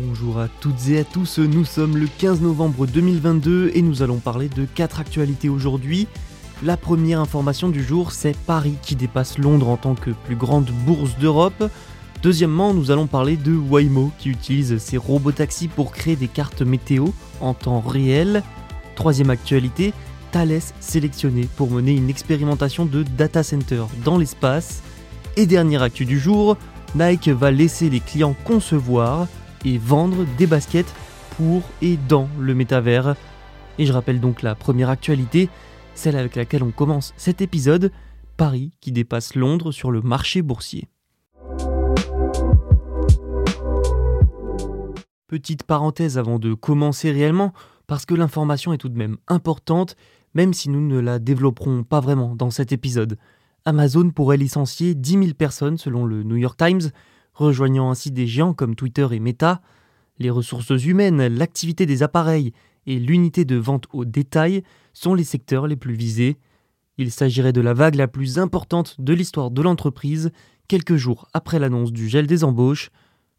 [0.00, 4.18] Bonjour à toutes et à tous, nous sommes le 15 novembre 2022 et nous allons
[4.18, 6.06] parler de quatre actualités aujourd'hui.
[6.62, 10.70] La première information du jour, c'est Paris qui dépasse Londres en tant que plus grande
[10.86, 11.64] bourse d'Europe.
[12.22, 17.06] Deuxièmement, nous allons parler de Waymo qui utilise ses robotaxis pour créer des cartes météo
[17.40, 18.44] en temps réel.
[18.94, 19.92] Troisième actualité,
[20.30, 24.80] Thales sélectionné pour mener une expérimentation de data center dans l'espace.
[25.36, 26.56] Et dernière actu du jour,
[26.94, 29.26] Nike va laisser les clients concevoir
[29.64, 30.92] et vendre des baskets
[31.36, 33.14] pour et dans le métavers.
[33.78, 35.48] Et je rappelle donc la première actualité,
[35.94, 37.92] celle avec laquelle on commence cet épisode,
[38.36, 40.88] Paris qui dépasse Londres sur le marché boursier.
[45.28, 47.52] Petite parenthèse avant de commencer réellement,
[47.86, 49.96] parce que l'information est tout de même importante,
[50.34, 53.18] même si nous ne la développerons pas vraiment dans cet épisode.
[53.64, 56.90] Amazon pourrait licencier 10 000 personnes selon le New York Times,
[57.38, 59.60] rejoignant ainsi des géants comme Twitter et Meta.
[60.18, 62.52] Les ressources humaines, l'activité des appareils
[62.86, 66.38] et l'unité de vente au détail sont les secteurs les plus visés.
[66.96, 70.32] Il s'agirait de la vague la plus importante de l'histoire de l'entreprise,
[70.66, 72.90] quelques jours après l'annonce du gel des embauches.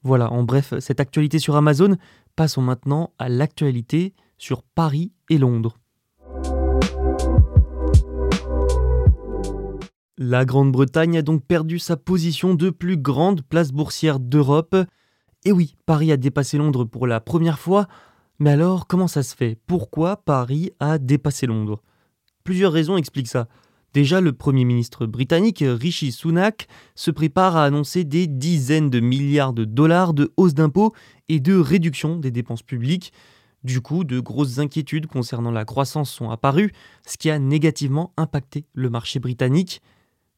[0.03, 1.97] Voilà, en bref, cette actualité sur Amazon.
[2.37, 5.78] Passons maintenant à l'actualité sur Paris et Londres.
[10.21, 14.75] La Grande-Bretagne a donc perdu sa position de plus grande place boursière d'Europe.
[15.45, 17.87] Et oui, Paris a dépassé Londres pour la première fois.
[18.37, 19.57] Mais alors, comment ça se fait?
[19.65, 21.81] Pourquoi Paris a dépassé Londres?
[22.43, 23.47] Plusieurs raisons expliquent ça.
[23.93, 29.53] Déjà, le Premier ministre britannique Rishi Sunak se prépare à annoncer des dizaines de milliards
[29.53, 30.91] de dollars de hausse d'impôts
[31.29, 33.13] et de réduction des dépenses publiques.
[33.63, 36.73] Du coup, de grosses inquiétudes concernant la croissance sont apparues,
[37.07, 39.81] ce qui a négativement impacté le marché britannique.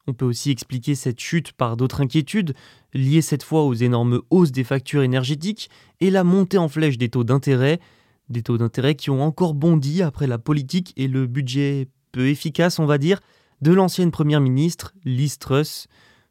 [0.08, 2.54] On peut aussi expliquer cette chute par d'autres inquiétudes,
[2.92, 5.70] liées cette fois aux énormes hausses des factures énergétiques
[6.00, 7.78] et la montée en flèche des taux d'intérêt,
[8.28, 12.80] des taux d'intérêt qui ont encore bondi après la politique et le budget peu efficace,
[12.80, 13.20] on va dire,
[13.60, 15.38] de l'ancienne première ministre Liz.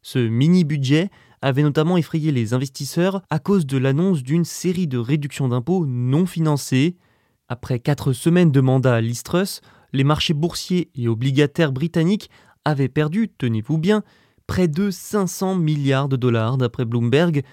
[0.02, 1.10] Ce mini-budget
[1.42, 6.26] avait notamment effrayé les investisseurs à cause de l'annonce d'une série de réductions d'impôts non
[6.26, 6.98] financées.
[7.48, 9.62] Après quatre semaines de mandat à Liz Truss,
[9.94, 12.30] les marchés boursiers et obligataires britanniques
[12.66, 14.04] avaient perdu, tenez-vous bien,
[14.48, 17.44] près de 500 milliards de dollars d'après Bloomberg.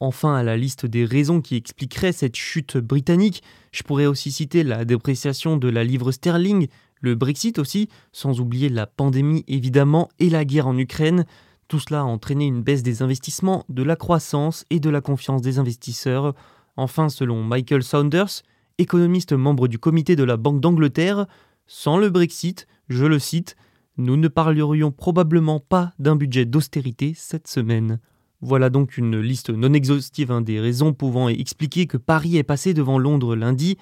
[0.00, 4.62] Enfin, à la liste des raisons qui expliqueraient cette chute britannique, je pourrais aussi citer
[4.62, 6.68] la dépréciation de la livre sterling,
[7.00, 11.24] le Brexit aussi, sans oublier la pandémie évidemment et la guerre en Ukraine.
[11.68, 15.42] Tout cela a entraîné une baisse des investissements, de la croissance et de la confiance
[15.42, 16.34] des investisseurs.
[16.76, 18.42] Enfin, selon Michael Saunders,
[18.78, 21.26] économiste membre du comité de la Banque d'Angleterre,
[21.66, 23.56] sans le Brexit, je le cite,
[23.96, 28.00] nous ne parlerions probablement pas d'un budget d'austérité cette semaine.
[28.40, 32.74] Voilà donc une liste non exhaustive hein, des raisons pouvant expliquer que Paris est passé
[32.74, 33.78] devant Londres lundi.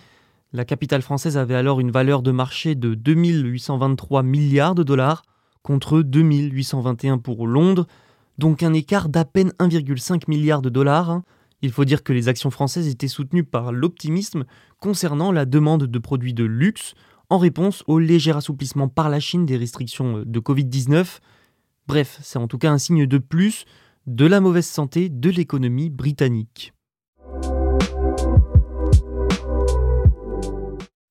[0.52, 5.22] La capitale française avait alors une valeur de marché de 2823 milliards de dollars
[5.62, 7.86] contre 2821 pour Londres,
[8.36, 11.10] donc un écart d'à peine 1,5 milliard de dollars.
[11.10, 11.24] hein.
[11.62, 14.44] Il faut dire que les actions françaises étaient soutenues par l'optimisme
[14.80, 16.94] concernant la demande de produits de luxe
[17.32, 21.20] en réponse au léger assouplissement par la Chine des restrictions de Covid-19.
[21.86, 23.64] Bref, c'est en tout cas un signe de plus
[24.06, 26.74] de la mauvaise santé de l'économie britannique.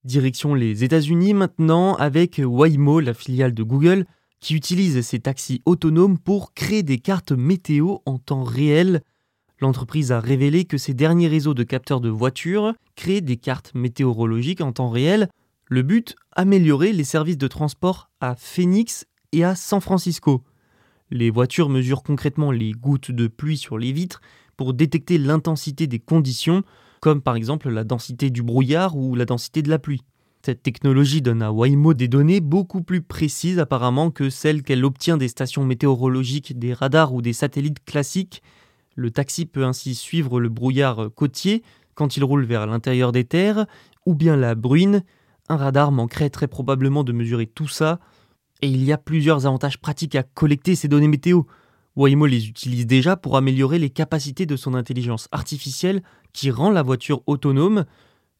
[0.04, 4.06] Direction les États-Unis maintenant avec Waymo, la filiale de Google,
[4.40, 9.02] qui utilise ses taxis autonomes pour créer des cartes météo en temps réel.
[9.60, 14.62] L'entreprise a révélé que ses derniers réseaux de capteurs de voitures créent des cartes météorologiques
[14.62, 15.28] en temps réel.
[15.74, 20.44] Le but Améliorer les services de transport à Phoenix et à San Francisco.
[21.12, 24.20] Les voitures mesurent concrètement les gouttes de pluie sur les vitres
[24.58, 26.64] pour détecter l'intensité des conditions,
[27.00, 30.02] comme par exemple la densité du brouillard ou la densité de la pluie.
[30.46, 35.16] Cette technologie donne à Waymo des données beaucoup plus précises apparemment que celles qu'elle obtient
[35.16, 38.44] des stations météorologiques, des radars ou des satellites classiques.
[38.96, 41.64] Le taxi peut ainsi suivre le brouillard côtier
[41.96, 43.68] quand il roule vers l'intérieur des terres,
[44.06, 45.04] ou bien la bruine.
[45.50, 48.00] Un radar manquerait très probablement de mesurer tout ça,
[48.62, 51.44] et il y a plusieurs avantages pratiques à collecter ces données météo.
[51.96, 56.84] Waymo les utilise déjà pour améliorer les capacités de son intelligence artificielle qui rend la
[56.84, 57.86] voiture autonome.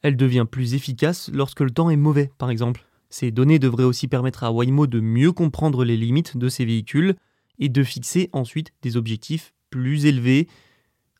[0.02, 2.86] Elle devient plus efficace lorsque le temps est mauvais, par exemple.
[3.10, 7.16] Ces données devraient aussi permettre à Waymo de mieux comprendre les limites de ses véhicules
[7.60, 10.48] et de fixer ensuite des objectifs plus élevés.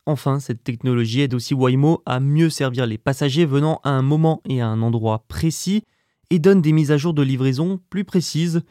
[0.04, 4.40] Enfin, cette technologie aide aussi Waymo à mieux servir les passagers venant à un moment
[4.48, 5.84] et à un endroit précis
[6.30, 8.62] et donne des mises à jour de livraison plus précises.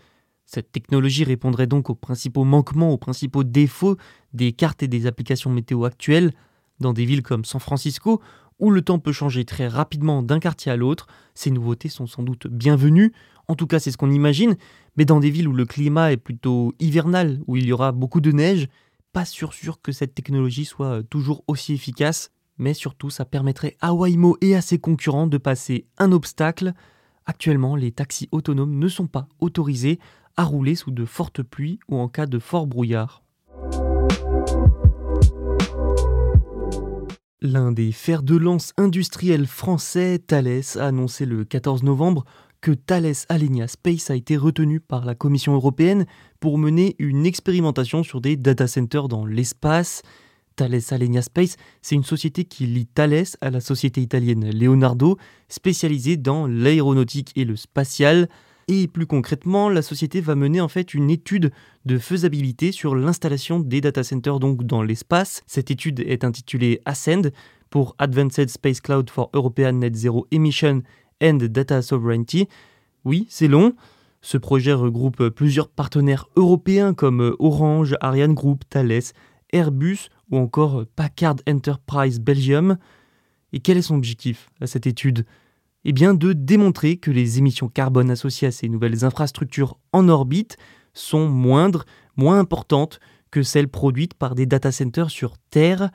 [0.46, 3.96] Cette technologie répondrait donc aux principaux manquements, aux principaux défauts
[4.34, 6.34] des cartes et des applications météo actuelles.
[6.82, 8.22] Dans des villes comme San Francisco,
[8.60, 12.24] où le temps peut changer très rapidement d'un quartier à l'autre, ces nouveautés sont sans
[12.24, 13.14] doute bienvenues,
[13.48, 14.56] en tout cas c'est ce qu'on imagine,
[14.98, 18.20] mais dans des villes où le climat est plutôt hivernal, où il y aura beaucoup
[18.20, 18.68] de neige,
[19.14, 23.94] pas sûr sûr que cette technologie soit toujours aussi efficace, mais surtout ça permettrait à
[23.94, 26.74] Waymo et à ses concurrents de passer un obstacle.
[27.26, 30.00] Actuellement, les taxis autonomes ne sont pas autorisés
[30.38, 33.24] à rouler sous de fortes pluies ou en cas de fort brouillard.
[37.44, 42.24] L'un des fers de lance industriels français, Thales, a annoncé le 14 novembre
[42.62, 46.06] que Thales Alenia Space a été retenu par la Commission européenne
[46.40, 50.04] pour mener une expérimentation sur des data centers dans l'espace.
[50.56, 55.18] Thales Alenia Space, c'est une société qui lie Thales à la société italienne Leonardo,
[55.50, 58.30] spécialisée dans l'aéronautique et le spatial.
[58.68, 61.52] Et plus concrètement, la société va mener en fait une étude
[61.86, 65.42] de faisabilité sur l'installation des data centers donc dans l'espace.
[65.48, 67.32] Cette étude est intitulée Ascend
[67.72, 70.84] pour Advanced Space Cloud for European Net Zero Emission
[71.22, 72.48] and Data Sovereignty.
[73.06, 73.74] Oui, c'est long.
[74.22, 79.14] Ce projet regroupe plusieurs partenaires européens comme Orange, Ariane Group, Thales,
[79.52, 82.78] Airbus ou encore Packard Enterprise Belgium.
[83.54, 85.26] Et quel est son objectif à cette étude?
[85.84, 90.58] Eh bien, de démontrer que les émissions carbone associées à ces nouvelles infrastructures en orbite
[90.94, 91.86] sont moindres,
[92.16, 93.00] moins importantes
[93.32, 95.90] que celles produites par des data centers sur Terre.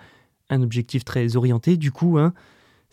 [0.51, 2.19] Un objectif très orienté du coup.
[2.19, 2.35] Hein.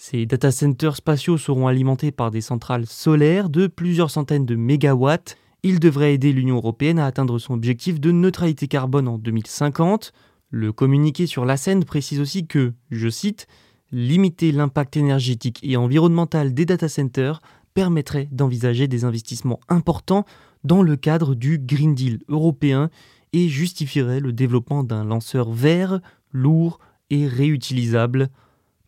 [0.05, 5.37] Ces data centers spatiaux seront alimentés par des centrales solaires de plusieurs centaines de mégawatts.
[5.63, 10.11] Ils devraient aider l'Union européenne à atteindre son objectif de neutralité carbone en 2050.
[10.49, 13.47] Le communiqué sur la scène précise aussi que, je cite,
[13.93, 17.39] Limiter l'impact énergétique et environnemental des data centers
[17.73, 20.25] permettrait d'envisager des investissements importants
[20.65, 22.89] dans le cadre du Green Deal européen
[23.31, 26.01] et justifierait le développement d'un lanceur vert,
[26.33, 26.79] lourd
[27.09, 28.29] et réutilisable.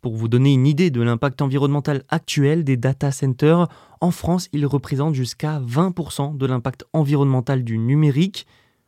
[0.06, 3.68] Pour vous donner une idée de l'impact environnemental actuel des data centers,
[4.02, 8.46] en France, ils représentent jusqu'à 20% de l'impact environnemental du numérique.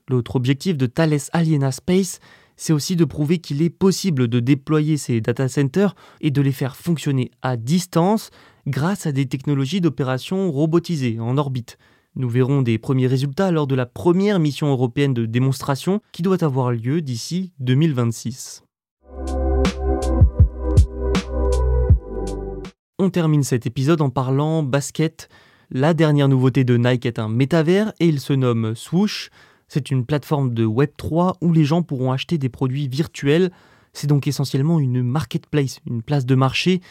[0.07, 2.19] L'autre objectif de Thales Aliena Space,
[2.55, 6.51] c'est aussi de prouver qu'il est possible de déployer ces data centers et de les
[6.51, 8.29] faire fonctionner à distance
[8.67, 11.79] grâce à des technologies d'opération robotisées en orbite.
[12.15, 16.43] Nous verrons des premiers résultats lors de la première mission européenne de démonstration qui doit
[16.43, 18.66] avoir lieu d'ici 2026.
[22.99, 25.29] On termine cet épisode en parlant basket.
[25.69, 29.29] La dernière nouveauté de Nike est un métavers et il se nomme Swoosh.
[29.67, 33.51] C'est une plateforme de Web3 où les gens pourront acheter des produits virtuels.
[33.93, 36.81] C'est donc essentiellement une marketplace, une place de marché.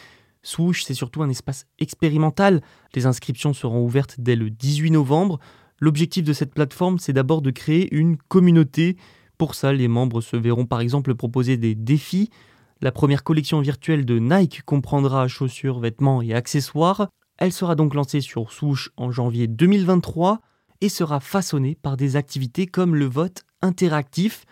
[0.43, 2.61] Swoosh, c'est surtout un espace expérimental.
[2.95, 5.39] Les inscriptions seront ouvertes dès le 18 novembre.
[5.81, 8.95] L'objectif de cette plateforme, c'est d'abord de créer une communauté.
[9.37, 12.29] Pour ça, les membres se verront par exemple proposer des défis.
[12.79, 17.09] La première collection virtuelle de Nike comprendra chaussures, vêtements et accessoires.
[17.39, 20.41] Elle sera donc lancée sur Swoosh en janvier 2023
[20.81, 24.45] et sera façonné par des activités comme le vote interactif.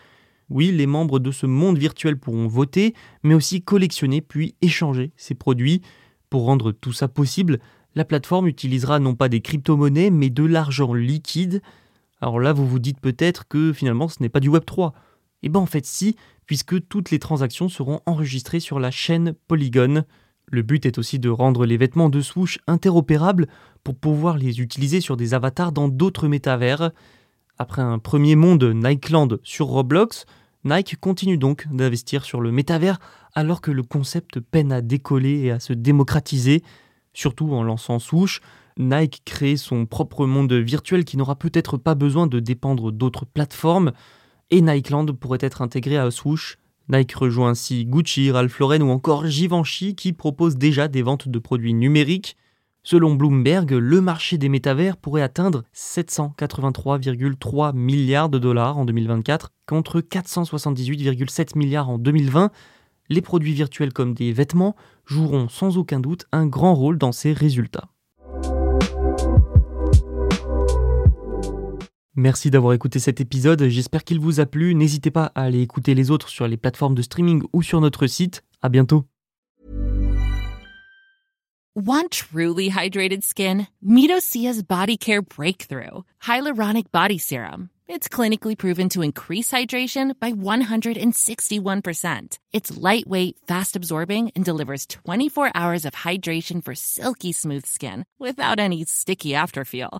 [0.49, 5.35] Oui, les membres de ce monde virtuel pourront voter, mais aussi collectionner puis échanger ces
[5.35, 5.83] produits.
[6.31, 7.59] Pour rendre tout ça possible,
[7.93, 11.61] la plateforme utilisera non pas des crypto-monnaies, mais de l'argent liquide.
[12.21, 14.93] Alors là, vous vous dites peut-être que finalement ce n'est pas du Web3.
[15.45, 20.03] Eh bien en fait si, puisque toutes les transactions seront enregistrées sur la chaîne Polygon.
[20.47, 23.47] Le but est aussi de rendre les vêtements de swoosh interopérables
[23.83, 26.91] pour pouvoir les utiliser sur des avatars dans d'autres métavers.
[27.57, 30.25] Après un premier monde Nikeland sur Roblox,
[30.65, 32.99] Nike continue donc d'investir sur le métavers
[33.35, 36.63] alors que le concept peine à décoller et à se démocratiser.
[37.13, 38.41] Surtout en lançant Swoosh,
[38.77, 43.91] Nike crée son propre monde virtuel qui n'aura peut-être pas besoin de dépendre d'autres plateformes.
[44.51, 46.57] Et Nikeland pourrait être intégré à Swoosh.
[46.87, 51.39] Nike rejoint ainsi Gucci, Ralph Lauren ou encore Givenchy qui proposent déjà des ventes de
[51.39, 52.37] produits numériques.
[52.83, 60.01] Selon Bloomberg, le marché des métavers pourrait atteindre 783,3 milliards de dollars en 2024 contre
[60.01, 62.51] 478,7 milliards en 2020.
[63.09, 64.75] Les produits virtuels comme des vêtements
[65.07, 67.89] joueront sans aucun doute un grand rôle dans ces résultats.
[72.17, 74.73] Merci d'avoir écouté cet épisode, j'espère qu'il vous a plu.
[74.73, 78.07] N'hésitez pas à aller écouter les autres sur les plateformes de streaming ou sur notre
[78.07, 78.41] site.
[78.61, 79.03] À bientôt.
[81.75, 83.67] Want truly hydrated skin?
[83.81, 87.69] Meet Osea's Body Care Breakthrough Hyaluronic Body Serum.
[87.89, 92.39] It's clinically proven to increase hydration by 161%.
[92.53, 98.57] It's lightweight, fast absorbing, and delivers 24 hours of hydration for silky smooth skin without
[98.57, 99.99] any sticky afterfeel.